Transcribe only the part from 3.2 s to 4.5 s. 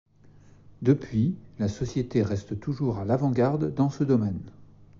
garde dans ce domaine.